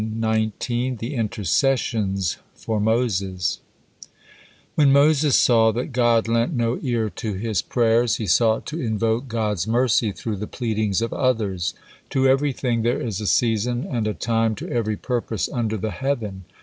THE 0.03 1.13
INTERCESSIONS 1.15 2.37
FOR 2.55 2.79
MOSES 2.79 3.59
When 4.73 4.91
Moses 4.91 5.35
saw 5.35 5.71
that 5.73 5.91
God 5.93 6.27
lent 6.27 6.53
no 6.53 6.79
ear 6.81 7.11
to 7.11 7.33
his 7.35 7.61
prayers, 7.61 8.15
he 8.15 8.25
sought 8.25 8.65
to 8.65 8.81
invoke 8.81 9.27
God's 9.27 9.67
mercy 9.67 10.11
through 10.11 10.37
the 10.37 10.47
pleadings 10.47 11.03
of 11.03 11.13
others. 11.13 11.75
"To 12.09 12.27
everything 12.27 12.81
there 12.81 12.99
is 12.99 13.21
a 13.21 13.27
season, 13.27 13.85
and 13.85 14.07
a 14.07 14.15
time 14.15 14.55
to 14.55 14.69
every 14.69 14.97
purpose 14.97 15.47
under 15.53 15.77
the 15.77 15.91
heaven." 15.91 16.45